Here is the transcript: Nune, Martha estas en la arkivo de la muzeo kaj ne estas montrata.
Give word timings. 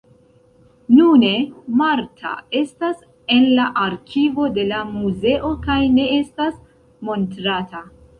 Nune, 0.99 1.33
Martha 1.81 2.31
estas 2.59 3.03
en 3.35 3.45
la 3.59 3.65
arkivo 3.81 4.47
de 4.55 4.65
la 4.71 4.79
muzeo 4.95 5.53
kaj 5.69 5.77
ne 5.99 6.07
estas 6.17 6.57
montrata. 7.11 7.85